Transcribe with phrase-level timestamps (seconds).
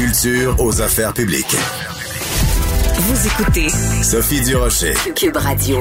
[0.00, 1.54] culture aux affaires publiques.
[3.00, 3.68] Vous écoutez
[4.02, 4.94] Sophie Durocher.
[5.14, 5.78] Cube Radio.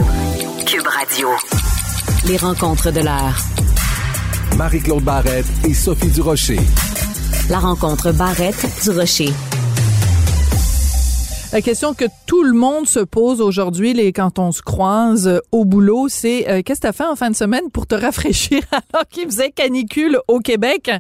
[0.66, 1.30] Cube Radio.
[2.28, 3.38] Les rencontres de l'heure.
[4.58, 6.60] Marie-Claude Barrette et Sophie Durocher.
[7.50, 9.30] La rencontre Barrette-Durocher.
[11.54, 15.40] La question que tout le monde se pose aujourd'hui, les quand on se croise euh,
[15.52, 17.96] au boulot, c'est euh, qu'est-ce que tu as fait en fin de semaine pour te
[17.96, 18.62] rafraîchir
[18.94, 20.92] alors qu'il faisait canicule au Québec?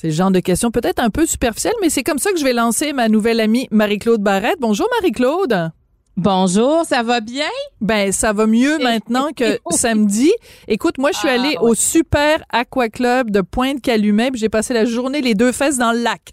[0.00, 2.44] C'est le genre de question peut-être un peu superficielle, mais c'est comme ça que je
[2.44, 4.58] vais lancer ma nouvelle amie Marie-Claude Barrette.
[4.60, 5.72] Bonjour Marie-Claude.
[6.16, 7.48] Bonjour, ça va bien?
[7.80, 10.30] Ben, ça va mieux maintenant que samedi.
[10.68, 11.58] Écoute, moi, je suis Ah, allée ouais.
[11.70, 15.90] au Super Aqua Club de Pointe-Calumet, puis j'ai passé la journée les deux fesses dans
[15.92, 16.32] le lac.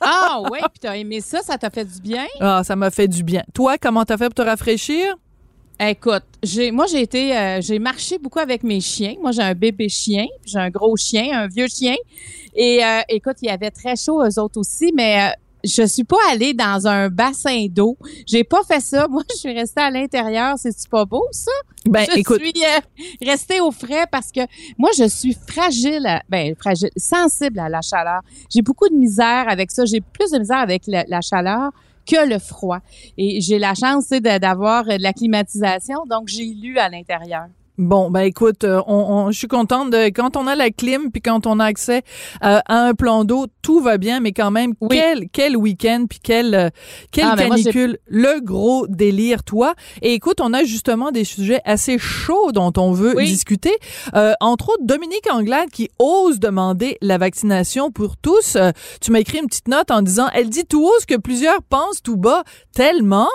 [0.00, 2.24] Ah ouais, puis t'as aimé ça, ça t'a fait du bien?
[2.40, 3.44] Ah, ça m'a fait du bien.
[3.54, 5.14] Toi, comment t'as fait pour te rafraîchir?
[5.80, 9.14] Écoute, j'ai moi j'ai été euh, j'ai marché beaucoup avec mes chiens.
[9.20, 11.96] Moi j'ai un bébé chien, j'ai un gros chien, un vieux chien.
[12.54, 15.32] Et euh, écoute, il y avait très chaud eux autres aussi, mais euh,
[15.64, 17.96] je suis pas allée dans un bassin d'eau.
[18.26, 19.08] J'ai pas fait ça.
[19.10, 20.54] Moi, je suis restée à l'intérieur.
[20.58, 21.50] C'est-tu pas beau, ça?
[21.86, 24.40] Ben, je écoute, suis euh, restée au frais parce que
[24.78, 28.20] moi, je suis fragile, à- ben fragile, sensible à la chaleur.
[28.48, 29.84] J'ai beaucoup de misère avec ça.
[29.84, 31.72] J'ai plus de misère avec la, la chaleur
[32.06, 32.80] que le froid.
[33.18, 37.46] Et j'ai la chance d'avoir euh, de la climatisation, donc j'ai lu à l'intérieur.
[37.76, 38.94] Bon, ben écoute, euh, on,
[39.26, 42.02] on- je suis contente de quand on a la clim puis quand on a accès
[42.44, 44.96] euh, à un plan d'eau, tout va bien, mais quand même Oui.
[44.96, 46.68] quel quel week-end puis quel euh,
[47.10, 49.74] quelle Ah, moi, canicule, le gros délire, toi.
[50.02, 53.26] Et écoute, on a justement des sujets assez chauds dont on veut Oui.
[53.26, 53.76] discuter.
[54.14, 58.54] Euh, entre autres, Dominique Anglade qui ose demander la vaccination pour tous.
[58.54, 61.16] Euh, tu m'as écrit une petite note en disant, elle dit tout haut ce que
[61.18, 63.26] plusieurs pensent tout bas, tellement.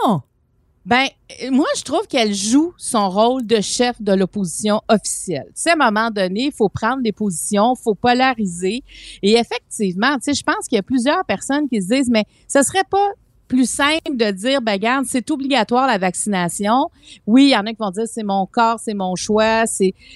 [0.89, 1.05] Ben,
[1.51, 5.45] moi, je trouve qu'elle joue son rôle de chef de l'opposition officielle.
[5.49, 8.81] Tu sais, à un moment donné, il faut prendre des positions, il faut polariser.
[9.21, 12.25] Et effectivement, tu sais, je pense qu'il y a plusieurs personnes qui se disent, mais
[12.47, 13.11] ce serait pas
[13.47, 16.89] plus simple de dire, ben, regarde, c'est obligatoire la vaccination.
[17.27, 19.65] Oui, il y en a qui vont dire, c'est mon corps, c'est mon choix,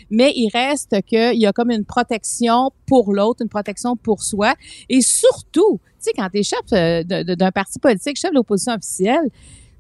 [0.10, 4.56] mais il reste qu'il y a comme une protection pour l'autre, une protection pour soi.
[4.90, 8.74] Et surtout, tu sais, quand tu es chef euh, d'un parti politique, chef de l'opposition
[8.74, 9.30] officielle,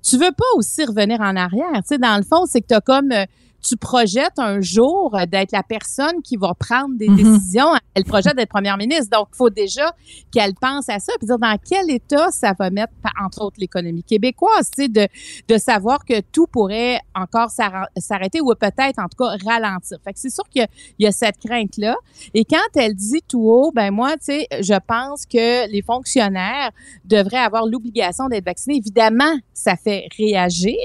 [0.03, 1.71] tu veux pas aussi revenir en arrière.
[1.75, 3.25] Tu sais, dans le fond, c'est que tu comme euh,
[3.63, 7.15] tu projettes un jour d'être la personne qui va prendre des Mhm.
[7.15, 7.73] décisions.
[7.93, 9.09] Elle projette d'être première ministre.
[9.17, 9.91] Donc, il faut déjà
[10.31, 12.91] qu'elle pense à ça, puis dire dans quel état ça va mettre,
[13.23, 15.07] entre autres, l'économie québécoise, tu sais, de,
[15.47, 19.97] de savoir que tout pourrait encore s'arrêter ou peut-être, en tout cas, ralentir.
[20.03, 20.67] Fait que c'est sûr qu'il
[20.99, 21.95] y y a cette crainte-là.
[22.33, 26.71] Et quand elle dit tout haut, ben moi, tu sais, je pense que les fonctionnaires
[27.05, 28.77] devraient avoir l'obligation d'être vaccinés.
[28.77, 30.77] Évidemment, ça fait réagir,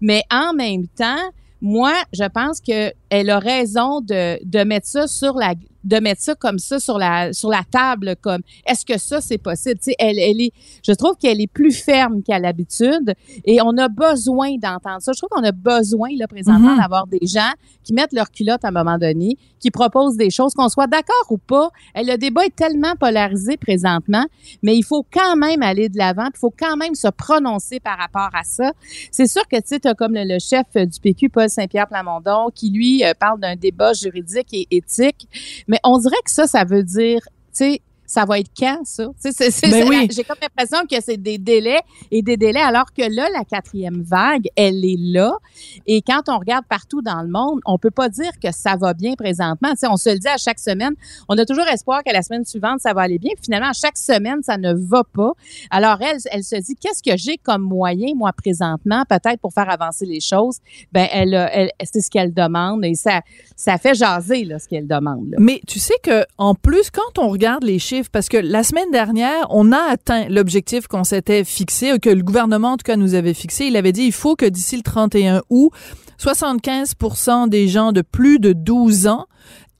[0.00, 1.16] mais en même temps,
[1.60, 5.54] moi, je pense que elle a raison de, de mettre ça sur la
[5.88, 9.38] de mettre ça comme ça sur la sur la table comme est-ce que ça c'est
[9.38, 9.76] possible?
[9.78, 10.52] Tu sais elle elle est
[10.86, 15.18] je trouve qu'elle est plus ferme qu'à l'habitude et on a besoin d'entendre ça je
[15.18, 16.78] trouve qu'on a besoin là présentement Mhm.
[16.78, 17.52] d'avoir des gens
[17.84, 21.26] qui mettent leur culotte à un moment donné qui proposent des choses qu'on soit d'accord
[21.30, 24.24] ou pas Eh, le débat est tellement polarisé présentement
[24.62, 27.96] mais il faut quand même aller de l'avant il faut quand même se prononcer par
[27.98, 28.72] rapport à ça
[29.10, 32.70] c'est sûr que tu sais, comme le, le chef du PQ, Paul Saint-Pierre Plamondon, qui
[32.70, 35.28] lui euh, parle d'un débat juridique et éthique.
[35.66, 39.06] Mais on dirait que ça, ça veut dire, tu sais, ça va être quand, ça?
[39.24, 40.08] Ben oui.
[40.10, 41.80] J'ai comme l'impression que c'est des délais
[42.10, 45.36] et des délais, alors que là, la quatrième vague, elle est là.
[45.86, 48.94] Et quand on regarde partout dans le monde, on peut pas dire que ça va
[48.94, 49.74] bien présentement.
[49.90, 50.94] On se le dit à chaque semaine.
[51.28, 53.32] On a toujours espoir que la semaine suivante, ça va aller bien.
[53.42, 55.32] Finalement, chaque semaine, ça ne va pas.
[55.70, 59.68] Alors, elle, elle se dit, qu'est-ce que j'ai comme moyen, moi, présentement, peut-être pour faire
[59.68, 60.56] avancer les choses?
[60.92, 63.20] Ben, elle, c'est ce qu'elle demande et ça,
[63.54, 65.36] ça fait jaser, là, ce qu'elle demande, là.
[65.38, 68.90] Mais tu sais que en plus quand on regarde les chiffres parce que la semaine
[68.90, 73.14] dernière, on a atteint l'objectif qu'on s'était fixé que le gouvernement en tout cas nous
[73.14, 75.70] avait fixé, il avait dit il faut que d'ici le 31 août,
[76.20, 79.26] 75% des gens de plus de 12 ans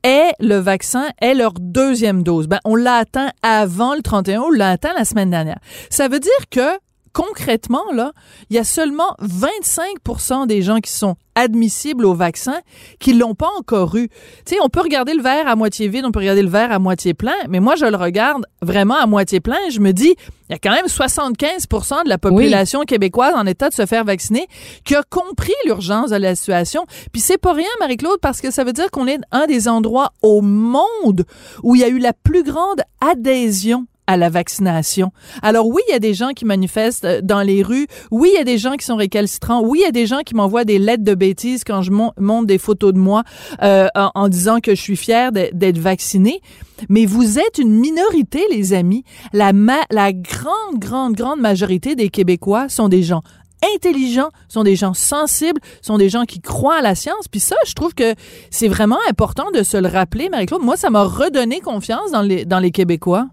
[0.02, 2.46] aient le vaccin, aient leur deuxième dose.
[2.46, 5.58] Ben, on l'a atteint avant le 31 août, on l'a atteint la semaine dernière.
[5.90, 6.78] Ça veut dire que
[7.12, 8.12] concrètement, là,
[8.50, 12.60] il y a seulement 25% des gens qui sont admissibles au vaccin
[12.98, 14.08] qui l'ont pas encore eu.
[14.44, 16.72] Tu sais, on peut regarder le verre à moitié vide, on peut regarder le verre
[16.72, 19.92] à moitié plein, mais moi, je le regarde vraiment à moitié plein et je me
[19.92, 20.16] dis,
[20.48, 24.04] il y a quand même 75% de la population québécoise en état de se faire
[24.04, 24.48] vacciner
[24.84, 26.86] qui a compris l'urgence de la situation.
[27.12, 30.12] Puis c'est pas rien, Marie-Claude, parce que ça veut dire qu'on est un des endroits
[30.22, 31.24] au monde
[31.62, 35.12] où il y a eu la plus grande adhésion à la vaccination.
[35.42, 37.86] Alors oui, il y a des gens qui manifestent euh, dans les rues.
[38.10, 39.60] Oui, il y a des gens qui sont récalcitrants.
[39.62, 42.46] Oui, il y a des gens qui m'envoient des lettres de bêtises quand je monte
[42.46, 43.22] des photos de moi
[43.62, 46.40] euh, en, disant que je suis fière d'être vaccinée.
[46.88, 49.04] Mais vous êtes une minorité, les amis.
[49.34, 49.52] La,
[49.90, 53.22] la grande, grande, grande majorité des Québécois sont des gens
[53.74, 57.28] intelligents, sont des gens sensibles, sont des gens qui croient à la science.
[57.28, 58.14] Puis ça, je trouve que
[58.50, 60.62] c'est vraiment important de se le rappeler, Marie-Claude.
[60.62, 63.26] Moi, ça m'a redonné confiance dans les, dans les Québécois.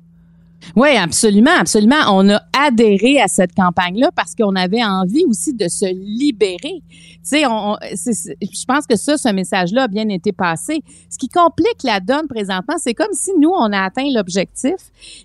[0.75, 1.96] Oui, absolument, absolument.
[2.10, 6.81] On a adhéré à cette campagne-là parce qu'on avait envie aussi de se libérer.
[6.90, 10.84] Tu sais, je pense que ça, ce message-là a bien été passé.
[11.10, 14.75] Ce qui complique la donne présentement, c'est comme si nous, on a atteint l'objectif.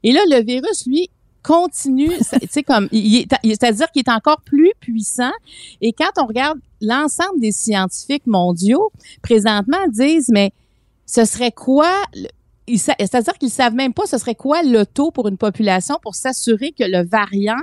[0.02, 1.10] Et là, le virus, lui,
[1.42, 5.32] continue, tu sais, comme, c'est-à-dire qu'il est encore plus puissant.
[5.80, 8.90] Et quand on regarde l'ensemble des scientifiques mondiaux,
[9.22, 10.52] présentement, disent, mais
[11.06, 11.90] ce serait quoi
[12.78, 16.72] c'est-à-dire qu'ils savent même pas ce serait quoi le taux pour une population pour s'assurer
[16.72, 17.62] que le variant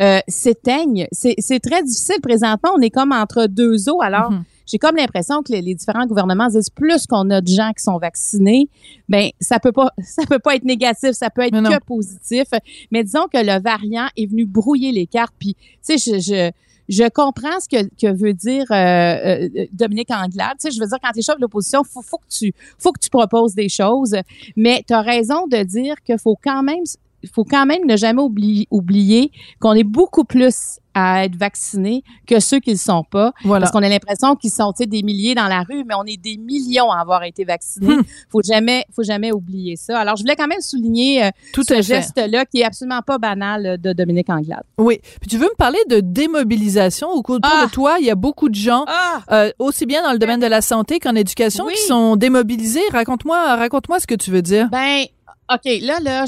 [0.00, 1.06] euh, s'éteigne.
[1.12, 2.70] C'est très difficile présentement.
[2.76, 4.02] On est comme entre deux eaux.
[4.02, 4.42] Alors, mm-hmm.
[4.66, 7.96] j'ai comme l'impression que les, différents gouvernements disent plus qu'on a de gens qui sont
[7.96, 8.68] vaccinés,
[9.08, 12.44] ben ça peut pas, ça peut pas être négatif, ça peut être que positif.
[12.90, 15.34] Mais disons que le variant est venu brouiller les cartes.
[15.38, 16.50] Puis, tu sais, je, je
[16.88, 20.56] je comprends ce que, que veut dire euh, euh, Dominique Anglade.
[20.60, 22.52] Tu sais, je veux dire, quand tu es chef de l'opposition, faut, faut que tu
[22.78, 24.14] faut que tu proposes des choses.
[24.56, 26.84] Mais tu as raison de dire qu'il faut quand même
[27.32, 32.40] faut quand même ne jamais oublier, oublier qu'on est beaucoup plus à être vaccinés que
[32.40, 33.32] ceux qui ne le sont pas.
[33.44, 36.38] Parce qu'on a l'impression qu'ils sont des milliers dans la rue, mais on est des
[36.38, 37.88] millions à avoir été vaccinés.
[37.90, 38.04] Il hmm.
[38.30, 39.98] faut jamais, faut jamais oublier ça.
[39.98, 43.66] Alors, je voulais quand même souligner euh, Tout ce geste-là qui est absolument pas banal
[43.66, 44.62] euh, de Dominique Anglade.
[44.78, 45.00] Oui.
[45.20, 47.10] Puis tu veux me parler de démobilisation?
[47.10, 47.66] Au cours de ah!
[47.70, 47.96] toi?
[48.00, 49.20] Il y a beaucoup de gens, ah!
[49.32, 52.80] euh, aussi bien dans le domaine de la santé qu'en éducation, qui sont démobilisés.
[52.90, 54.70] Raconte-moi, raconte-moi ce que tu veux dire.
[54.70, 55.04] Ben,
[55.52, 56.24] OK, là, là,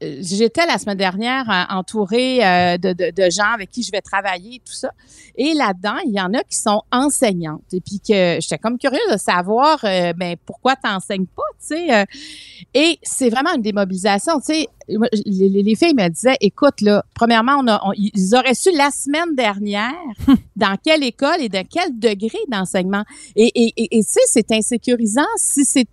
[0.00, 4.00] j'étais la semaine dernière euh, entourée euh, de, de, de, gens avec qui je vais
[4.00, 4.92] travailler et tout ça.
[5.34, 7.64] Et là-dedans, il y en a qui sont enseignantes.
[7.72, 11.74] Et puis que j'étais comme curieuse de savoir euh, ben, pourquoi tu n'enseignes pas, tu
[11.74, 12.06] sais.
[12.72, 14.68] et c'est vraiment une démobilisation, tu sais.
[14.88, 19.36] Les, les, filles me disaient, écoute, là, premièrement, on a, ils auraient su la semaine
[19.36, 19.94] dernière
[20.56, 23.04] dans quelle école et de quel degré d'enseignement.
[23.36, 25.86] Et, et, et, et tu sais, c'est insécurisant si c'est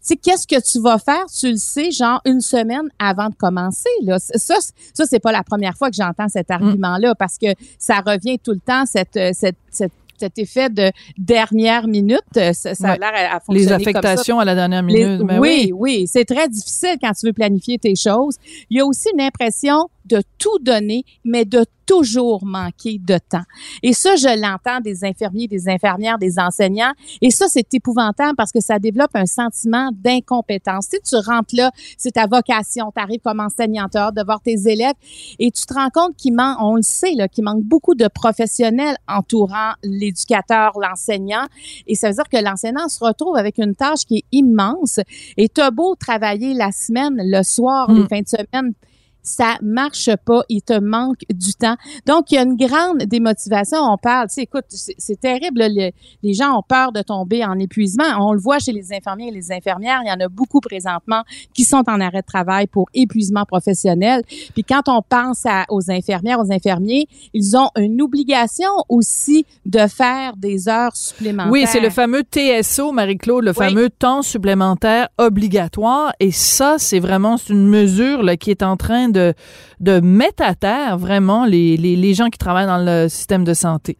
[0.00, 3.90] sais, qu'est-ce que tu vas faire, tu le sais, genre une semaine avant de commencer.
[4.02, 4.18] Là.
[4.18, 4.56] Ça,
[4.94, 6.52] ça c'est pas la première fois que j'entends cet mm.
[6.52, 7.48] argument-là parce que
[7.78, 12.20] ça revient tout le temps, cette, cette, cette cet effet de dernière minute,
[12.52, 15.22] ça, a l'air à, fonctionner Les affectations à la dernière minute.
[15.22, 16.06] Ben oui, oui, oui.
[16.06, 18.36] c'est très difficile quand tu veux planifier tes choses.
[18.68, 23.42] Il y a aussi une impression de tout donner, mais de toujours manquer de temps.
[23.82, 26.92] Et ça, je l'entends des infirmiers, des infirmières, des enseignants.
[27.20, 30.86] Et ça, c'est épouvantable parce que ça développe un sentiment d'incompétence.
[30.90, 34.94] Si tu rentres là, c'est ta vocation, tu arrives comme enseignanteur de voir tes élèves
[35.40, 38.06] et tu te rends compte qu'il manque, on le sait, là, qu'il manque beaucoup de
[38.06, 41.46] professionnels entourant l'éducateur, l'enseignant.
[41.88, 45.00] Et ça veut dire que l'enseignant se retrouve avec une tâche qui est immense.
[45.36, 48.08] Et tu as beau travailler la semaine, le soir, les mm.
[48.08, 48.74] fins de semaine,
[49.22, 51.76] ça marche pas, il te manque du temps.
[52.06, 53.78] Donc, il y a une grande démotivation.
[53.80, 55.62] On parle, tu sais, écoute, c'est terrible.
[55.62, 55.92] les,
[56.32, 58.04] gens ont peur de tomber en épuisement.
[58.18, 60.00] On le voit chez les infirmiers et les infirmières.
[60.04, 61.22] Il y en a beaucoup présentement
[61.54, 64.22] qui sont en arrêt de travail pour épuisement professionnel.
[64.54, 70.36] Puis quand on pense aux infirmières, aux infirmiers, ils ont une obligation aussi de faire
[70.36, 71.52] des heures supplémentaires.
[71.52, 76.12] Oui, c'est le fameux TSO, Marie-Claude, le fameux temps supplémentaire obligatoire.
[76.20, 79.34] Et ça, c'est vraiment une mesure là, qui est en train de,
[79.80, 83.54] de mettre à terre vraiment les, les, les gens qui travaillent dans le système de
[83.54, 83.96] santé.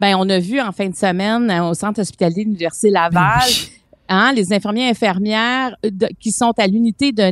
[0.00, 3.42] Ben, on a vu en fin de semaine euh, au centre hospitalier de l'Université Laval
[4.12, 7.22] Hein, les infirmiers infirmières euh, qui sont à l'unité de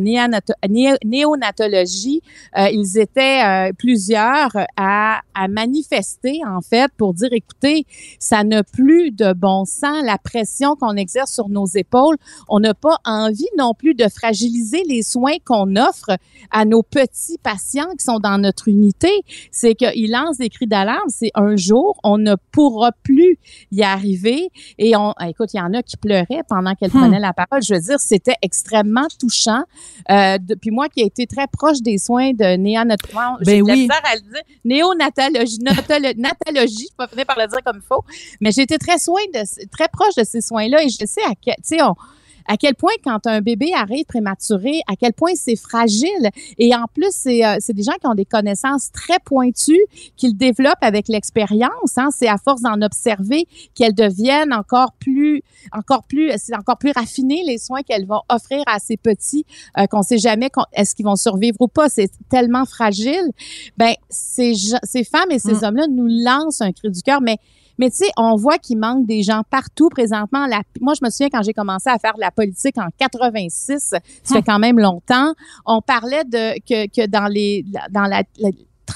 [1.05, 2.23] néonatologie,
[2.57, 7.85] euh, ils étaient euh, plusieurs à, à, manifester en fait pour dire écoutez,
[8.21, 12.17] ça n'a plus de bon sens la pression qu'on exerce sur nos épaules.
[12.49, 16.17] On n'a pas envie non plus de fragiliser les soins qu'on offre
[16.53, 19.11] à nos petits patients qui sont dans notre unité.
[19.51, 21.09] C'est qu'ils lancent des cris d'alarme.
[21.09, 23.37] C'est un jour, on ne pourra plus
[23.73, 24.51] y arriver.
[24.79, 27.01] Et on, écoute, il y en a qui pleuraient pendant qu'elle hmm.
[27.01, 27.63] prenait la parole.
[27.63, 29.63] Je veux dire, c'était extrêmement touchant.
[30.11, 33.89] Euh, puis moi qui ai été très proche des soins de néonatologie, ben oui.
[33.91, 35.59] à le dire, néonatologie,
[36.17, 38.05] natologie, je peux par le dire comme il faut,
[38.41, 41.33] mais j'ai été très soin de, très proche de ces soins-là et je sais à
[41.41, 41.83] quel, tu sais,
[42.49, 46.31] à quel point quand un bébé arrive prématuré, à quel point c'est fragile?
[46.59, 49.85] Et en plus, c'est euh, des gens qui ont des connaissances très pointues,
[50.17, 51.97] qu'ils développent avec l'expérience.
[51.97, 52.09] Hein.
[52.11, 57.43] C'est à force d'en observer qu'elles deviennent encore plus, encore plus, c'est encore plus raffiné
[57.47, 59.45] les soins qu'elles vont offrir à ces petits
[59.79, 61.89] euh, qu'on sait jamais est-ce qu'ils vont survivre ou pas.
[61.89, 63.31] C'est tellement fragile.
[63.77, 65.65] Ben ces, ces femmes et ces mm.
[65.65, 67.37] hommes-là nous lancent un cri du cœur, mais
[67.79, 70.47] mais tu sais, on voit qu'il manque des gens partout présentement.
[70.47, 73.79] La, moi, je me souviens quand j'ai commencé à faire de la politique en 86,
[73.79, 74.43] ça fait hum.
[74.45, 75.33] quand même longtemps.
[75.65, 78.23] On parlait de que, que dans les dans la,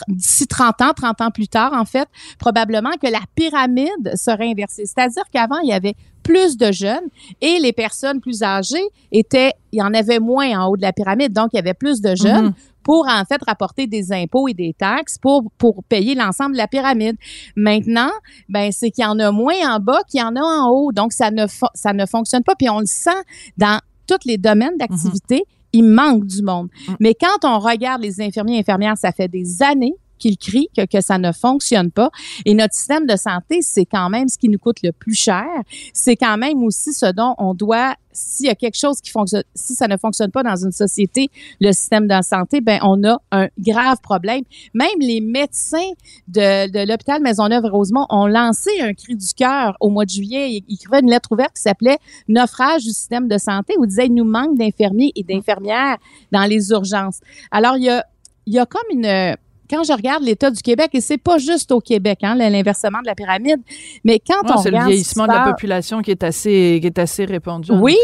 [0.09, 2.09] d'ici 30 ans, 30 ans plus tard, en fait,
[2.39, 4.85] probablement que la pyramide serait inversée.
[4.87, 7.09] C'est-à-dire qu'avant, il y avait plus de jeunes
[7.41, 10.93] et les personnes plus âgées étaient, il y en avait moins en haut de la
[10.93, 12.47] pyramide, donc il y avait plus de jeunes.
[12.47, 16.59] Mhm pour en fait rapporter des impôts et des taxes pour, pour payer l'ensemble de
[16.59, 17.17] la pyramide.
[17.57, 18.11] Maintenant,
[18.49, 20.93] ben c'est qu'il y en a moins en bas qu'il y en a en haut.
[20.93, 22.55] Donc, ça ne, ça ne fonctionne pas.
[22.55, 23.11] Puis on le sent
[23.57, 25.45] dans tous les domaines d'activité.
[25.73, 26.69] Il manque du monde.
[26.89, 26.95] Mm.
[27.01, 30.87] Mais quand on regarde les infirmiers et infirmières, ça fait des années qu'ils crient que,
[30.87, 32.11] que ça ne fonctionne pas.
[32.45, 35.49] Et notre système de santé, c'est quand même ce qui nous coûte le plus cher.
[35.93, 39.42] C'est quand même aussi ce dont on doit s'il y a quelque chose qui fonctionne,
[39.54, 43.19] si ça ne fonctionne pas dans une société, le système de santé, ben on a
[43.31, 44.42] un grave problème.
[44.75, 45.90] Même les médecins
[46.28, 50.62] de, de l'hôpital Maisonneuve-Rosemont ont lancé un cri du cœur au mois de juillet.
[50.69, 54.07] Ils, écrivaient une lettre ouverte qui s'appelait Naufrage du système de santé, où ils disaient
[54.07, 55.97] il nous manque d'infirmiers et d'infirmières
[56.31, 57.21] dans les urgences.
[57.50, 58.04] Alors il y a
[58.47, 59.37] il y a comme une
[59.73, 63.07] quand je regarde l'état du Québec, et c'est pas juste au Québec, hein, l'inversement de
[63.07, 63.61] la pyramide,
[64.05, 64.62] mais quand on regarde.
[64.62, 67.73] C'est le vieillissement de la population qui est assez, qui est assez répandu.
[67.73, 67.97] Oui.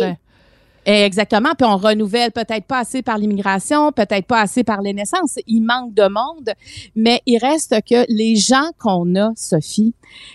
[0.86, 1.50] Exactement.
[1.58, 5.38] Puis on renouvelle peut-être pas assez par l'immigration, peut-être pas assez par les naissances.
[5.46, 6.54] Il manque de monde,
[6.96, 9.92] mais il reste que les gens qu'on a, Sophie,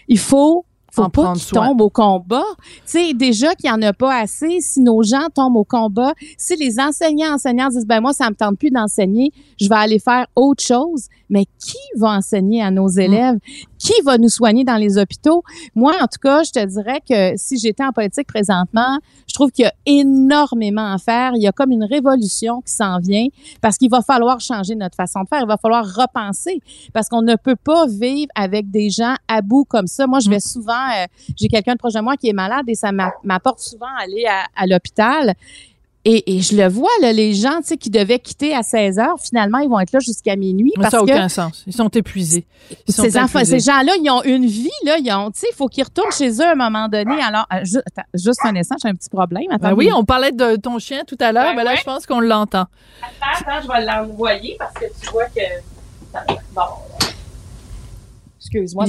[0.07, 2.43] il faut faut pas qu'ils tombent au combat.
[2.59, 6.13] Tu sais, déjà qu'il n'y en a pas assez, si nos gens tombent au combat,
[6.37, 9.99] si les enseignants, enseignants disent, ben moi, ça me tente plus d'enseigner, je vais aller
[9.99, 12.99] faire autre chose, mais qui va enseigner à nos mm.
[12.99, 13.37] élèves?
[13.83, 15.43] Qui va nous soigner dans les hôpitaux?
[15.75, 19.51] Moi, en tout cas, je te dirais que si j'étais en politique présentement, je trouve
[19.51, 21.33] qu'il y a énormément à faire.
[21.35, 23.27] Il y a comme une révolution qui s'en vient
[23.59, 25.41] parce qu'il va falloir changer notre façon de faire.
[25.41, 26.61] Il va falloir repenser
[26.93, 30.07] parce qu'on ne peut pas vivre avec des gens à bout comme ça.
[30.07, 30.47] Moi, je vais mm.
[30.47, 33.93] souvent, euh, j'ai quelqu'un de proche de moi qui est malade et ça m'apporte souvent
[33.99, 35.33] aller à, à l'hôpital.
[36.05, 39.59] Et, et, je le vois, là, les gens qui devaient quitter à 16 heures, finalement,
[39.59, 40.73] ils vont être là jusqu'à minuit.
[40.75, 41.63] Parce ça n'a aucun sens.
[41.65, 42.45] Ils sont épuisés.
[42.89, 44.69] ces, enfants, ces gens-là, ils ont une vie.
[44.83, 47.21] Là, ils ont, il faut qu'ils retournent chez eux à un moment donné.
[47.21, 47.63] Alors, euh,
[48.13, 49.45] juste un instant, j'ai un petit problème.
[49.61, 51.55] Ben oui, on parlait de ton chien tout à l'heure.
[51.55, 52.65] Ben, là, je pense qu'on l'entend.
[53.01, 55.41] Attends, attends, je vais l'envoyer parce que tu vois que...
[56.53, 56.61] Bon,
[58.39, 58.85] Excuse-moi.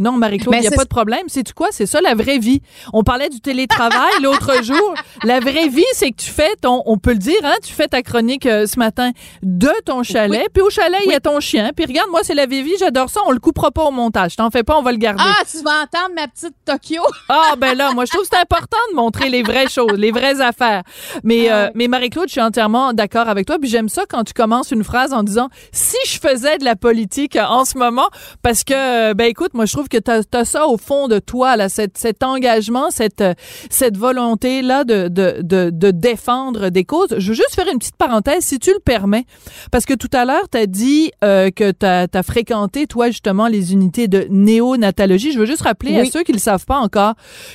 [0.00, 1.24] Non, Marie-Claude, il n'y a pas de problème.
[1.26, 1.68] C'est-tu quoi?
[1.72, 2.62] C'est ça la vraie vie.
[2.92, 4.94] On parlait du télétravail l'autre jour.
[5.24, 7.88] La vraie vie, c'est que tu fais ton, on peut le dire, hein, tu fais
[7.88, 9.10] ta chronique euh, ce matin
[9.42, 10.46] de ton chalet.
[10.54, 11.72] Puis au chalet, il y a ton chien.
[11.74, 12.74] Puis regarde, moi, c'est la vraie vie.
[12.78, 13.22] J'adore ça.
[13.26, 14.36] On le coupera pas au montage.
[14.36, 15.24] T'en fais pas, on va le garder.
[15.26, 17.02] Ah, tu vas entendre ma petite Tokyo.
[17.28, 20.12] ah, ben là, moi, je trouve que c'est important de montrer les vraies choses, les
[20.12, 20.84] vraies affaires.
[21.24, 23.58] Mais, euh, mais Marie-Claude, je suis entièrement d'accord avec toi.
[23.58, 26.76] Puis j'aime ça quand tu commences une phrase en disant si je faisais de la
[26.76, 28.08] politique en ce moment,
[28.44, 28.74] parce que
[29.10, 31.68] euh, ben écoute, moi je trouve que tu as, ça au fond de toi, là,
[31.68, 33.24] cet, cet engagement, cette,
[33.70, 37.14] cette volonté-là de, de, de, de, défendre des causes.
[37.18, 39.24] Je veux juste faire une petite parenthèse, si tu le permets,
[39.70, 43.48] parce que tout à l'heure, tu as dit euh, que tu as, fréquenté, toi, justement,
[43.48, 45.32] les unités de néonatologie.
[45.32, 47.14] Je veux juste rappeler à ceux qui ne le savent pas encore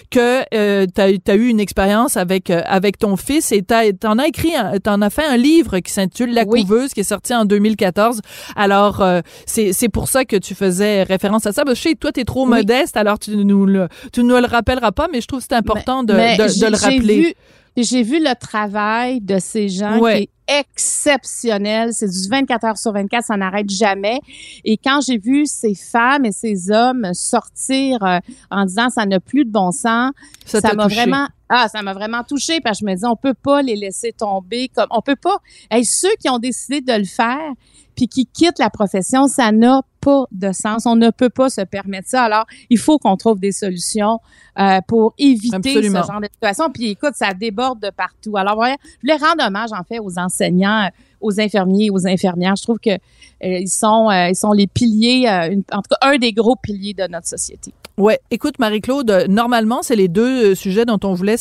[0.09, 4.27] que euh, tu as, eu une expérience avec, avec ton fils et tu en as
[4.27, 7.45] écrit, tu en as fait un livre qui s'intitule La couveuse, qui est sorti en
[7.45, 8.21] 2014.
[8.55, 9.03] Alors,
[9.45, 11.63] c'est pour ça que tu faisais référence à ça.
[11.63, 14.45] Parce que je sais, toi, tu trop modeste, alors tu nous le, tu nous le
[14.45, 17.35] rappelleras pas, mais je trouve que c'est important de, de, le rappeler.
[17.75, 21.89] J'ai vu le travail de ces gens qui est exceptionnel.
[21.93, 24.19] C'est du 24 heures sur 24, ça n'arrête jamais.
[24.63, 28.19] Et quand j'ai vu ces femmes et ces hommes sortir euh,
[28.51, 30.11] en disant ça n'a plus de bon sens,
[30.45, 33.35] ça m'a vraiment ah, ça m'a vraiment touché parce que je me dis on peut
[33.35, 35.37] pas les laisser tomber comme on peut pas.
[35.71, 37.51] Et ceux qui ont décidé de le faire,
[37.95, 40.85] puis qui quittent la profession, ça n'a pas de sens.
[40.85, 42.23] On ne peut pas se permettre ça.
[42.23, 44.19] Alors, il faut qu'on trouve des solutions
[44.59, 46.69] euh, pour éviter ce genre de situation.
[46.71, 48.35] Puis écoute, ça déborde de partout.
[48.37, 50.89] Alors, ouais, je voulais rendre hommage, en fait, aux enseignants,
[51.23, 52.55] aux infirmiers, aux infirmières.
[52.55, 52.97] Je trouve que euh,
[53.41, 55.27] ils sont euh, ils sont les piliers,
[55.71, 57.73] en tout cas, un des gros piliers de notre société.
[57.97, 61.35] Ouais, écoute Marie-Claude, normalement c'est les deux sujets dont on voulait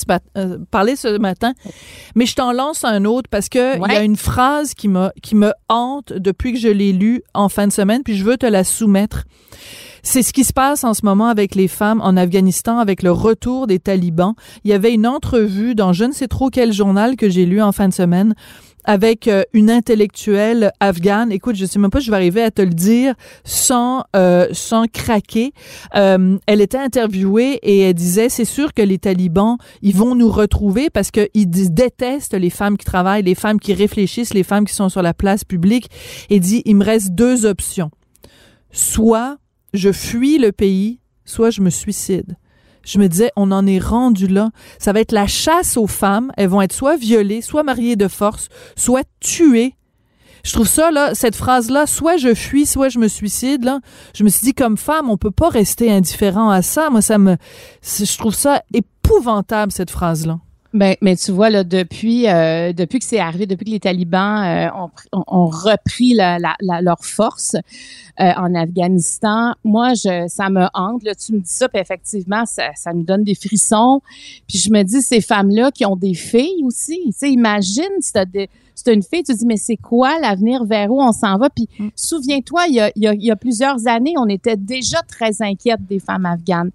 [0.71, 1.55] parler ce matin,
[2.15, 5.12] mais je t'en lance un autre parce que il y a une phrase qui m'a
[5.23, 8.37] qui me hante depuis que je l'ai lue en fin de semaine, puis je veux
[8.37, 9.25] te la soumettre.
[10.03, 13.12] C'est ce qui se passe en ce moment avec les femmes en Afghanistan, avec le
[13.12, 14.35] retour des talibans.
[14.65, 17.62] Il y avait une entrevue dans je ne sais trop quel journal que j'ai lu
[17.62, 18.35] en fin de semaine
[18.85, 21.33] avec euh, une intellectuelle afghane.
[21.33, 24.87] Écoute, je sais même pas, je vais arriver à te le dire sans euh, sans
[24.87, 25.53] craquer.
[25.95, 30.31] Euh, elle était interviewée et elle disait c'est sûr que les talibans ils vont nous
[30.31, 34.67] retrouver parce que ils détestent les femmes qui travaillent, les femmes qui réfléchissent, les femmes
[34.67, 35.89] qui sont sur la place publique.
[36.31, 37.91] Et dit il me reste deux options.
[38.71, 39.39] Soit
[39.75, 42.37] je fuis le pays, soit je me suicide
[42.85, 44.51] je me disais, on en est rendu là.
[44.79, 46.33] Ça va être la chasse aux femmes.
[46.37, 49.77] Elles vont être soit violées, soit mariées de force, soit tuées.
[50.45, 53.81] Je trouve ça, là, cette phrase-là, soit je fuis, soit je me suicide, là.
[54.15, 56.91] Je me suis dit, comme femme, on peut pas rester indifférent à ça.
[56.91, 57.37] Moi, ça me,
[57.83, 60.41] je trouve ça épouvantable, cette phrase-là.
[60.75, 64.43] Ben, mais tu vois là depuis euh, depuis que c'est arrivé, depuis que les talibans
[64.43, 70.67] euh, ont, ont, repris la, la, leur force euh, en Afghanistan, moi je ça me
[70.73, 71.02] hante.
[71.02, 74.00] Là, tu me dis ça, puis effectivement ça, ça me donne des frissons.
[74.49, 77.00] Puis je me dis ces femmes là qui ont des filles aussi.
[77.07, 80.19] Tu sais, imagine si t'as des c'est une fille, tu te dis, mais c'est quoi
[80.19, 81.50] l'avenir, vers où on s'en va?
[81.50, 81.88] Puis mm.
[81.95, 85.99] souviens-toi, il y, a, il, y a, plusieurs années, on était déjà très inquiète des
[85.99, 86.71] femmes afghanes.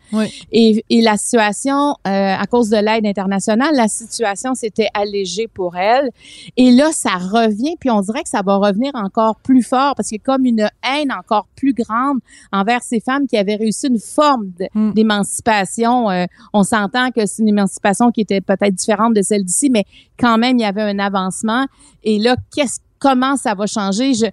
[0.51, 5.75] Et, et la situation, euh, à cause de l'aide internationale, la situation s'était allégée pour
[5.75, 6.09] elles.
[6.55, 10.09] Et là, ça revient, puis on dirait que ça va revenir encore plus fort parce
[10.09, 12.19] qu'il y a comme une haine encore plus grande
[12.51, 14.93] envers ces femmes qui avaient réussi une forme mm.
[14.93, 16.09] d'émancipation.
[16.09, 19.85] Euh, on s'entend que c'est une émancipation qui était peut-être différente de celle d'ici, mais
[20.19, 21.65] quand même, il y avait un avancement.
[22.03, 24.13] Et là, qu'est-ce comment ça va changer?
[24.13, 24.25] Je,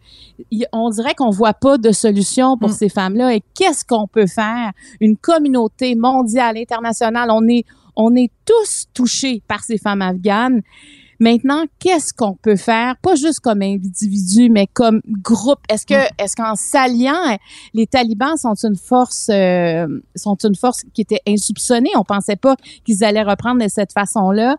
[0.73, 2.73] on dirait qu'on voit pas de solution pour mm.
[2.73, 3.35] ces femmes-là.
[3.35, 4.73] Et qu'est-ce qu'on peut faire?
[5.01, 7.65] Une communauté mondiale, internationale, on est,
[7.97, 10.63] on est tous touchés par ces femmes afghanes.
[11.21, 16.15] Maintenant, qu'est-ce qu'on peut faire, pas juste comme individu, mais comme groupe Est-ce que, mm.
[16.19, 17.39] est-ce qu'en s'alliant,
[17.73, 19.87] les talibans sont une force, euh,
[20.17, 21.91] sont une force qui était insoupçonnée?
[21.97, 24.57] On pensait pas qu'ils allaient reprendre de cette façon-là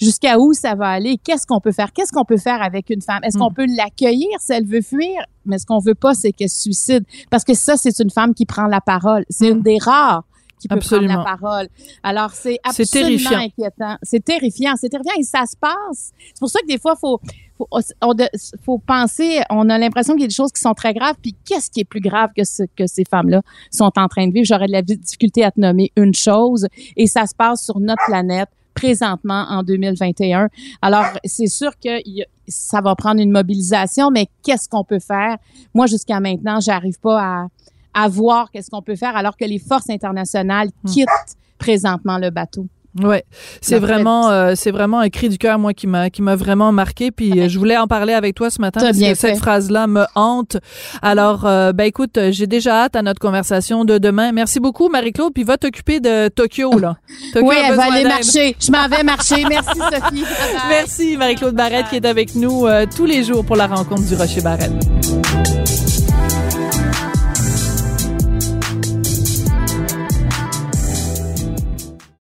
[0.00, 3.02] jusqu'à où ça va aller, qu'est-ce qu'on peut faire, qu'est-ce qu'on peut faire avec une
[3.02, 3.54] femme, est-ce qu'on hmm.
[3.54, 7.04] peut l'accueillir si elle veut fuir, mais ce qu'on veut pas, c'est qu'elle se suicide,
[7.30, 9.62] parce que ça, c'est une femme qui prend la parole, c'est une hmm.
[9.62, 10.24] des rares
[10.62, 11.68] qui peut prendre la parole.
[12.02, 13.38] Alors, c'est absolument terrifiant.
[13.38, 13.96] inquiétant.
[14.02, 16.12] C'est terrifiant, c'est terrifiant et ça se passe.
[16.18, 17.20] C'est pour ça que des fois, faut,
[17.58, 17.66] faut,
[18.64, 21.34] faut penser, on a l'impression qu'il y a des choses qui sont très graves, puis
[21.44, 23.42] qu'est-ce qui est plus grave que ce que ces femmes-là
[23.72, 24.46] sont en train de vivre?
[24.46, 28.04] J'aurais de la difficulté à te nommer une chose, et ça se passe sur notre
[28.06, 30.48] planète présentement en 2021.
[30.80, 31.90] Alors, c'est sûr que
[32.48, 35.36] ça va prendre une mobilisation, mais qu'est-ce qu'on peut faire?
[35.74, 37.46] Moi, jusqu'à maintenant, j'arrive pas à,
[37.94, 40.90] à voir qu'est-ce qu'on peut faire alors que les forces internationales hmm.
[40.90, 42.66] quittent présentement le bateau.
[43.00, 43.24] Ouais,
[43.62, 46.72] c'est vraiment euh, c'est vraiment un cri du cœur moi qui m'a qui m'a vraiment
[46.72, 49.70] marqué puis euh, je voulais en parler avec toi ce matin parce que cette phrase
[49.70, 50.58] là me hante.
[51.00, 54.32] Alors euh, ben écoute, j'ai déjà hâte à notre conversation de demain.
[54.32, 56.96] Merci beaucoup Marie-Claude puis va t'occuper de Tokyo là.
[57.36, 58.56] oui, elle va aller marcher.
[58.60, 59.42] Je m'en vais marcher.
[59.48, 60.24] Merci Sophie.
[60.68, 64.42] Merci Marie-Claude Barrette qui est avec nous tous les jours pour la rencontre du Rocher
[64.42, 65.01] Barrette.